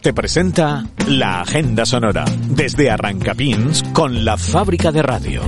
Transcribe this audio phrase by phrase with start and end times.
[0.00, 5.42] te presenta la Agenda Sonora desde Arrancapins con la fábrica de radio.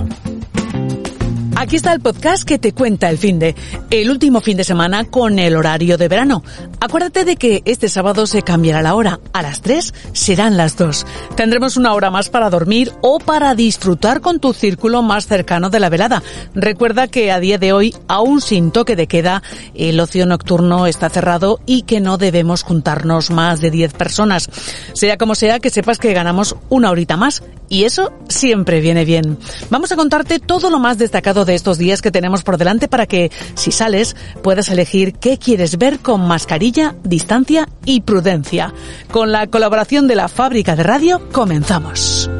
[1.65, 3.55] Aquí está el podcast que te cuenta el fin de,
[3.89, 6.45] el último fin de semana con el horario de verano.
[6.79, 9.19] Acuérdate de que este sábado se cambiará la hora.
[9.33, 11.07] A las 3 serán las 2.
[11.37, 15.81] Tendremos una hora más para dormir o para disfrutar con tu círculo más cercano de
[15.81, 16.23] la velada.
[16.55, 19.43] Recuerda que a día de hoy, aún sin toque de queda,
[19.75, 24.51] el ocio nocturno está cerrado y que no debemos juntarnos más de 10 personas.
[24.93, 29.39] Sea como sea, que sepas que ganamos una horita más y eso siempre viene bien.
[29.71, 33.07] Vamos a contarte todo lo más destacado de estos días que tenemos por delante para
[33.07, 38.73] que, si sales, puedas elegir qué quieres ver con mascarilla, distancia y prudencia.
[39.11, 42.31] Con la colaboración de la fábrica de radio, comenzamos.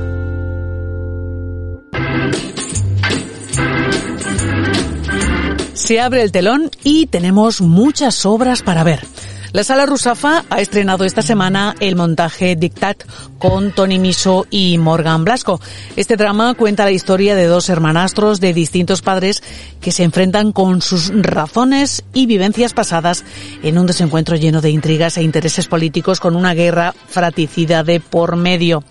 [5.75, 9.01] Se abre el telón y tenemos muchas obras para ver.
[9.55, 13.05] La Sala Rusafa ha estrenado esta semana el montaje Dictat
[13.39, 15.61] con Tony Miso y Morgan Blasco.
[15.95, 19.45] Este drama cuenta la historia de dos hermanastros de distintos padres
[19.81, 23.25] que se enfrentan con sus razones y vivencias pasadas
[23.63, 28.35] en un desencuentro lleno de intrigas e intereses políticos con una guerra fraticida de por
[28.35, 28.83] medio.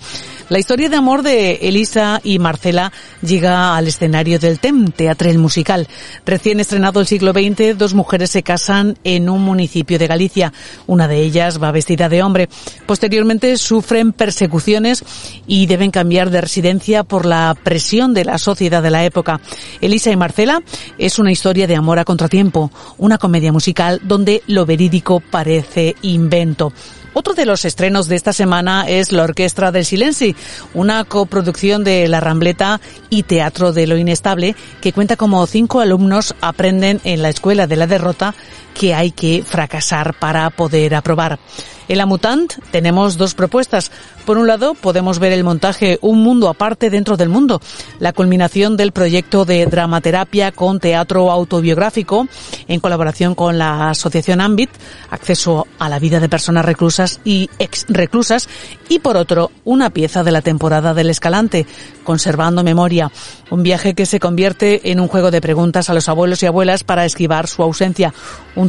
[0.50, 2.92] La historia de amor de Elisa y Marcela
[3.22, 5.88] llega al escenario del TEM, Teatre el Musical.
[6.26, 10.52] Recién estrenado el siglo XX, dos mujeres se casan en un municipio de Galicia.
[10.86, 12.50] Una de ellas va vestida de hombre.
[12.86, 15.06] Posteriormente sufren persecuciones
[15.48, 19.40] y deben cambiar de residencia por la presión de la sociedad de la época.
[19.80, 20.62] Elisa y Marcela
[20.98, 26.74] es una historia de amor a contratiempo, una comedia musical donde lo verídico parece invento.
[27.16, 30.36] Otro de los estrenos de esta semana es La Orquestra del Silenci,
[30.74, 32.82] una coproducción de La Rambleta
[33.12, 37.76] y Teatro de lo Inestable, que cuenta como cinco alumnos aprenden en la Escuela de
[37.76, 38.34] la Derrota
[38.74, 41.40] que hay que fracasar para poder aprobar.
[41.88, 43.92] En la Mutant tenemos dos propuestas.
[44.26, 47.62] Por un lado, podemos ver el montaje Un mundo aparte dentro del mundo,
[48.00, 52.28] la culminación del proyecto de dramaterapia con teatro autobiográfico
[52.70, 54.70] en colaboración con la Asociación Ambit,
[55.10, 58.48] acceso a la vida de personas reclusas y ex reclusas,
[58.88, 61.68] y por otro, una pieza de la temporada del Escalante,
[62.06, 63.12] Conservando Memoria,
[63.50, 66.86] un viaje que se convierte en un juego de preguntas a los abuelos y abuelas
[66.86, 68.14] para esquivar su ausencia,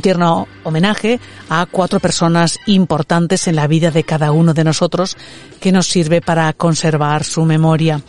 [0.00, 5.16] tierno homenaje a cuatro personas importantes en la vida de cada uno de nosotros
[5.60, 8.00] que nos sirve para conservar su memoria.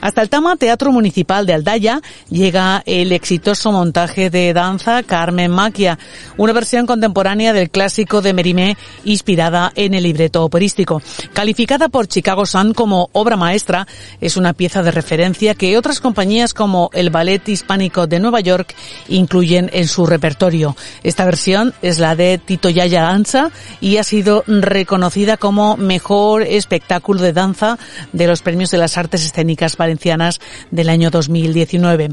[0.00, 2.00] Hasta el Tama Teatro Municipal de Aldaya
[2.30, 5.98] llega el exitoso montaje de danza Carmen Maquia,
[6.38, 11.02] una versión contemporánea del clásico de Merimé inspirada en el libreto operístico.
[11.34, 13.86] Calificada por Chicago Sun como obra maestra,
[14.20, 18.74] es una pieza de referencia que otras compañías como el Ballet Hispánico de Nueva York
[19.08, 20.76] incluyen en su repertorio.
[21.02, 23.50] Esta versión es la de Tito Yaya Danza
[23.80, 27.78] y ha sido reconocida como mejor espectáculo de danza
[28.12, 30.40] de los premios de las artes escénicas valencianas
[30.70, 32.10] del año 2019.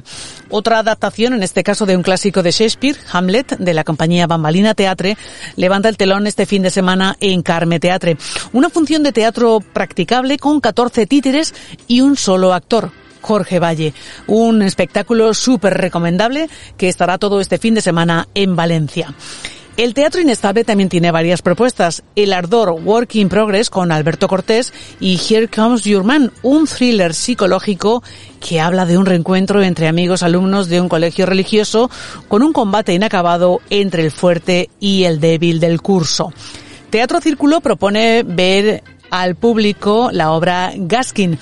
[0.49, 4.73] Otra adaptación, en este caso de un clásico de Shakespeare, Hamlet, de la compañía Bambalina
[4.73, 5.15] Teatre,
[5.55, 8.17] levanta el telón este fin de semana en Carme Teatre.
[8.51, 11.53] Una función de teatro practicable con 14 títeres
[11.87, 12.91] y un solo actor.
[13.21, 13.93] Jorge Valle.
[14.25, 19.13] Un espectáculo súper recomendable que estará todo este fin de semana en Valencia.
[19.77, 22.01] El Teatro Inestable también tiene varias propuestas.
[22.15, 27.13] El Ardor Work in Progress con Alberto Cortés y Here Comes Your Man, un thriller
[27.13, 28.01] psicológico
[28.39, 31.91] que habla de un reencuentro entre amigos alumnos de un colegio religioso
[32.27, 36.33] con un combate inacabado entre el fuerte y el débil del curso.
[36.89, 41.37] Teatro Círculo propone ver al público la obra Gaskin,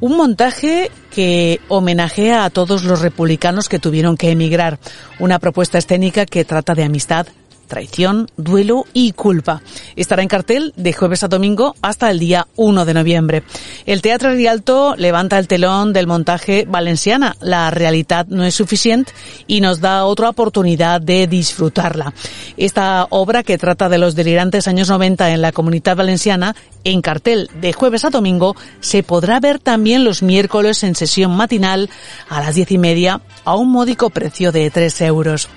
[0.00, 4.78] un montaje que homenajea a todos los republicanos que tuvieron que emigrar.
[5.18, 7.26] Una propuesta escénica que trata de amistad,
[7.70, 9.62] traición, duelo y culpa.
[9.96, 13.42] Estará en cartel de jueves a domingo hasta el día 1 de noviembre.
[13.86, 17.36] El Teatro Rialto levanta el telón del montaje valenciana.
[17.40, 19.12] La realidad no es suficiente
[19.46, 22.12] y nos da otra oportunidad de disfrutarla.
[22.58, 27.48] Esta obra que trata de los delirantes años 90 en la comunidad valenciana, en cartel
[27.60, 31.88] de jueves a domingo, se podrá ver también los miércoles en sesión matinal
[32.28, 35.48] a las diez y media a un módico precio de tres euros.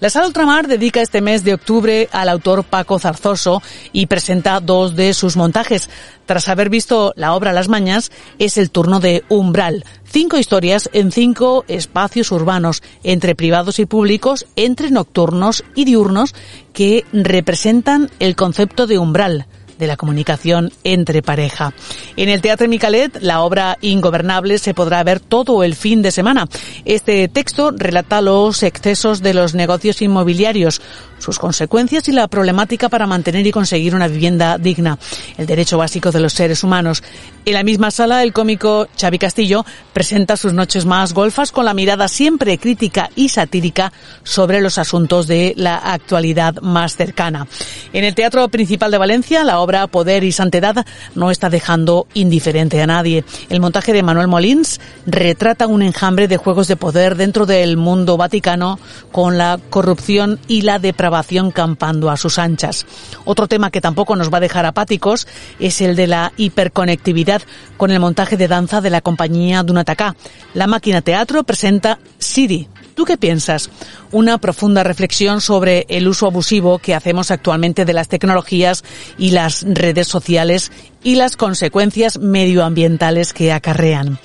[0.00, 3.62] La Sala Ultramar dedica este mes de octubre al autor Paco Zarzoso
[3.92, 5.90] y presenta dos de sus montajes.
[6.24, 9.84] Tras haber visto la obra Las Mañas, es el turno de Umbral.
[10.04, 16.34] Cinco historias en cinco espacios urbanos, entre privados y públicos, entre nocturnos y diurnos,
[16.72, 19.46] que representan el concepto de umbral
[19.80, 21.74] de la comunicación entre pareja.
[22.16, 26.48] En el Teatro Micalet, la obra Ingobernable se podrá ver todo el fin de semana.
[26.84, 30.80] Este texto relata los excesos de los negocios inmobiliarios,
[31.18, 34.98] sus consecuencias y la problemática para mantener y conseguir una vivienda digna,
[35.36, 37.02] el derecho básico de los seres humanos.
[37.44, 41.74] En la misma sala, el cómico Xavi Castillo presenta sus noches más golfas con la
[41.74, 43.92] mirada siempre crítica y satírica
[44.22, 47.46] sobre los asuntos de la actualidad más cercana.
[47.92, 50.84] En el Teatro Principal de Valencia, la obra Poder y Santidad
[51.14, 53.24] no está dejando indiferente a nadie.
[53.48, 58.16] El montaje de Manuel Molins retrata un enjambre de juegos de poder dentro del mundo
[58.16, 58.78] vaticano
[59.12, 62.86] con la corrupción y la depravación campando a sus anchas.
[63.24, 65.28] Otro tema que tampoco nos va a dejar apáticos
[65.58, 67.42] es el de la hiperconectividad
[67.76, 70.16] con el montaje de danza de la compañía Dunatacá.
[70.54, 72.68] La máquina teatro presenta Siri,
[73.00, 73.70] ¿Tú qué piensas?
[74.12, 78.84] Una profunda reflexión sobre el uso abusivo que hacemos actualmente de las tecnologías
[79.16, 80.70] y las redes sociales
[81.02, 84.18] y las consecuencias medioambientales que acarrean.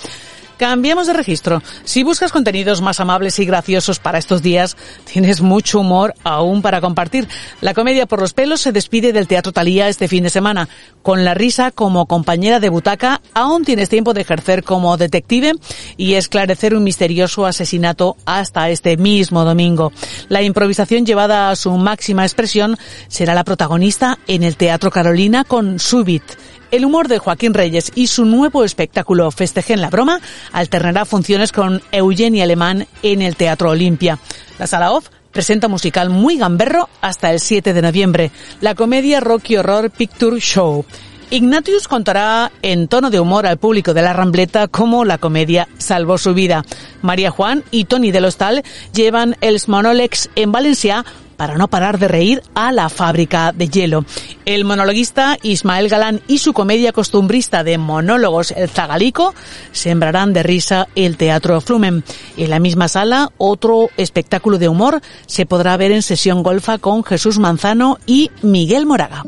[0.58, 1.62] Cambiemos de registro.
[1.84, 4.78] Si buscas contenidos más amables y graciosos para estos días,
[5.12, 7.28] tienes mucho humor aún para compartir.
[7.60, 10.70] La comedia por los pelos se despide del Teatro Talía este fin de semana.
[11.02, 15.54] Con la risa como compañera de butaca, aún tienes tiempo de ejercer como detective
[15.98, 19.92] y esclarecer un misterioso asesinato hasta este mismo domingo.
[20.30, 22.78] La improvisación llevada a su máxima expresión
[23.10, 26.24] será la protagonista en el Teatro Carolina con Subit.
[26.72, 30.20] El humor de Joaquín Reyes y su nuevo espectáculo Festejen la Broma
[30.52, 34.20] alternará funciones con Eugenia Alemán en el Teatro Olimpia.
[34.60, 38.32] La Sala Off presenta musical muy gamberro hasta el 7 de noviembre,
[38.62, 40.86] la comedia Rocky Horror Picture Show.
[41.30, 46.18] Ignatius contará en tono de humor al público de la Rambleta cómo la comedia salvó
[46.18, 46.66] su vida.
[47.02, 48.64] María Juan y Tony del Hostal
[48.94, 51.06] llevan el Monolex en Valencia
[51.36, 54.06] para no parar de reír a la fábrica de hielo.
[54.46, 59.34] El monologuista Ismael Galán y su comedia costumbrista de monólogos El Zagalico
[59.72, 62.04] sembrarán de risa el Teatro Flumen.
[62.38, 67.04] En la misma sala, otro espectáculo de humor se podrá ver en sesión golfa con
[67.04, 69.24] Jesús Manzano y Miguel Moraga.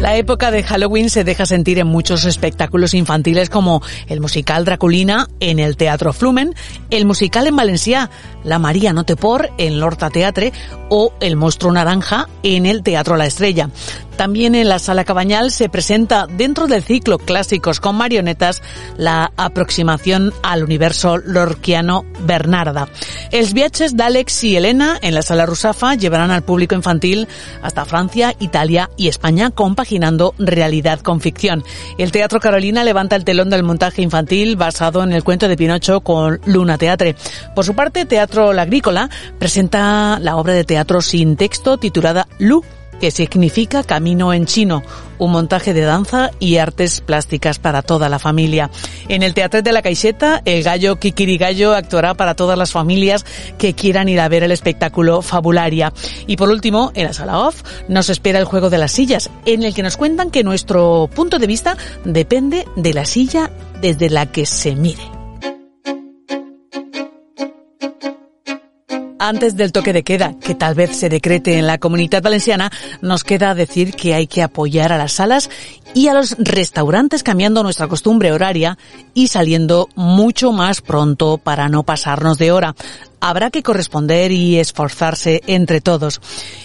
[0.00, 5.26] La época de Halloween se deja sentir en muchos espectáculos infantiles como el musical Draculina
[5.40, 6.54] en el Teatro Flumen,
[6.90, 8.08] el musical en Valencia
[8.44, 10.52] La María no te por en Lorta Teatre
[10.88, 13.70] o El monstruo naranja en el Teatro La Estrella.
[14.18, 18.62] También en la Sala Cabañal se presenta dentro del ciclo Clásicos con marionetas
[18.96, 22.88] la aproximación al universo lorquiano Bernarda.
[23.30, 27.28] Els viajes d'Àlex y Elena en la Sala Rusafa llevarán al público infantil
[27.62, 31.62] hasta Francia, Italia y España compaginando realidad con ficción.
[31.96, 36.00] El Teatro Carolina levanta el telón del montaje infantil basado en el cuento de Pinocho
[36.00, 37.14] con Luna Teatre.
[37.54, 42.64] Por su parte, Teatro La Agrícola presenta la obra de teatro sin texto titulada Lu
[43.00, 44.82] que significa Camino en Chino,
[45.18, 48.70] un montaje de danza y artes plásticas para toda la familia.
[49.08, 53.24] En el Teatro de la Caixeta, el gallo Kikirigallo actuará para todas las familias
[53.58, 55.92] que quieran ir a ver el espectáculo Fabularia.
[56.26, 59.62] Y por último, en la sala off, nos espera el juego de las sillas, en
[59.62, 64.26] el que nos cuentan que nuestro punto de vista depende de la silla desde la
[64.26, 65.17] que se mire.
[69.28, 73.24] Antes del toque de queda, que tal vez se decrete en la comunidad valenciana, nos
[73.24, 75.50] queda decir que hay que apoyar a las salas
[75.94, 78.78] y a los restaurantes cambiando nuestra costumbre horaria
[79.14, 82.74] y saliendo mucho más pronto para no pasarnos de hora
[83.20, 86.20] habrá que corresponder y esforzarse entre todos.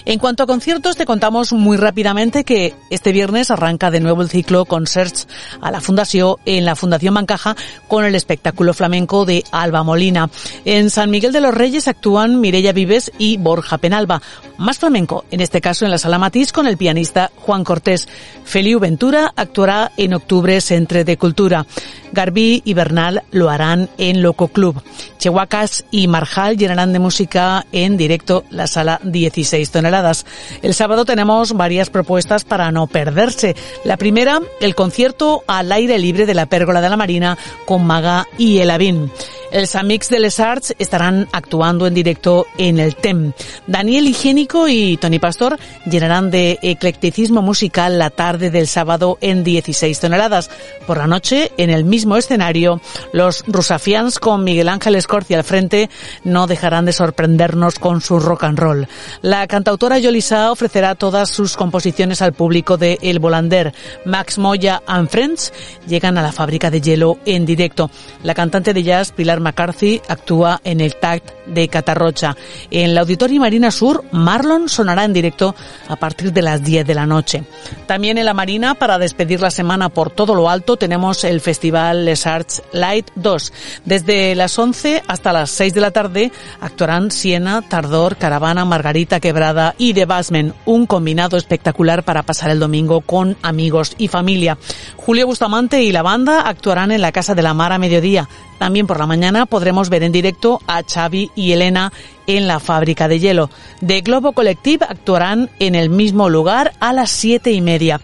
[0.05, 4.29] En cuanto a conciertos, te contamos muy rápidamente que este viernes arranca de nuevo el
[4.29, 5.27] ciclo Concerts
[5.61, 7.55] a la Fundación en la Fundación Mancaja
[7.87, 10.29] con el espectáculo flamenco de Alba Molina.
[10.65, 14.21] En San Miguel de los Reyes actúan Mirella Vives y Borja Penalba.
[14.57, 18.07] Más flamenco, en este caso en la Sala Matís con el pianista Juan Cortés.
[18.45, 21.65] Feliu Ventura actuará en octubre Centre de Cultura.
[22.13, 24.81] Garbí y Bernal lo harán en Loco Club.
[25.17, 30.25] Chehuacas y Marjal llenarán de música en directo la sala 16 toneladas.
[30.61, 33.55] El sábado tenemos varias propuestas para no perderse.
[33.83, 38.27] La primera, el concierto al aire libre de la Pérgola de la Marina con Maga
[38.37, 39.11] y Elavín.
[39.53, 43.33] El Samix de Les Arts estarán actuando en directo en el TEM.
[43.67, 49.99] Daniel Higiénico y Tony Pastor llenarán de eclecticismo musical la tarde del sábado en 16
[49.99, 50.49] toneladas.
[50.87, 52.81] Por la noche, en el mismo escenario,
[53.11, 55.87] los rusafians con Miguel Ángel Escorcia al frente
[56.23, 58.87] no dejarán de sorprendernos con su rock and roll.
[59.21, 63.71] La cantautora Yolisa ofrecerá todas sus composiciones al público de El Volander.
[64.03, 65.53] Max Moya and Friends
[65.87, 67.91] llegan a la fábrica de hielo en directo.
[68.23, 72.35] La cantante de jazz Pilar McCarthy actúa en el TACT de Catarrocha.
[72.71, 75.55] En la Auditorio Marina Sur, Marlon sonará en directo
[75.87, 77.43] a partir de las 10 de la noche.
[77.85, 82.05] También en la Marina, para despedir la semana por todo lo alto, tenemos el Festival
[82.05, 83.53] Les Arts Light 2.
[83.85, 86.31] Desde las 11 hasta las 6 de la tarde
[86.61, 92.59] actuarán Siena, Tardor, Caravana, Margarita Quebrada y The Basmen, un combinado espectacular para pasar el
[92.59, 94.57] domingo con amigos y familia.
[94.97, 98.29] Julio Bustamante y la banda actuarán en la Casa de la Mar a mediodía.
[98.63, 101.91] También por la mañana podremos ver en directo a Xavi y Elena
[102.27, 103.49] en la fábrica de hielo.
[103.81, 107.99] De Globo Collective actuarán en el mismo lugar a las siete y media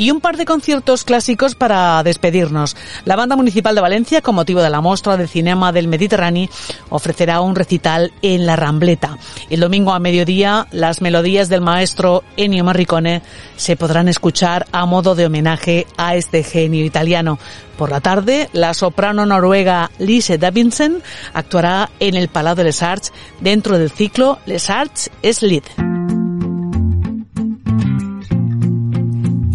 [0.00, 2.74] y un par de conciertos clásicos para despedirnos.
[3.04, 6.48] La Banda Municipal de Valencia, con motivo de la Mostra de Cinema del Mediterráneo,
[6.88, 9.18] ofrecerá un recital en La Rambleta.
[9.50, 13.20] El domingo a mediodía, las melodías del maestro Ennio Morricone
[13.56, 17.38] se podrán escuchar a modo de homenaje a este genio italiano.
[17.76, 21.02] Por la tarde, la soprano noruega Lise Davidsen
[21.34, 25.42] actuará en el Palau de Les Arts dentro del ciclo Les Arts es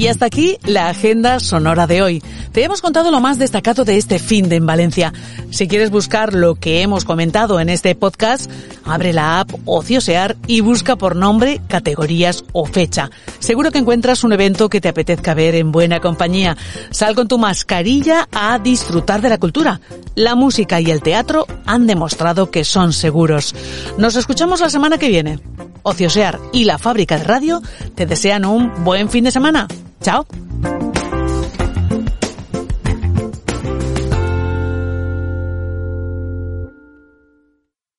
[0.06, 2.24] Y hasta aquí la agenda sonora de hoy.
[2.52, 5.12] Te hemos contado lo más destacado de este fin de en Valencia.
[5.50, 8.52] Si quieres buscar lo que hemos comentado en este podcast,
[8.84, 13.10] abre la app Ociosear y busca por nombre, categorías o fecha.
[13.40, 16.56] Seguro que encuentras un evento que te apetezca ver en buena compañía.
[16.92, 19.82] Sal con tu mascarilla a disfrutar de la cultura.
[20.14, 23.56] La música y el teatro han demostrado que son seguros.
[23.98, 25.40] Nos escuchamos la semana que viene.
[25.82, 27.60] Ociosear y la fábrica de radio
[27.96, 29.68] te desean un buen fin de semana.
[30.06, 30.24] Chao.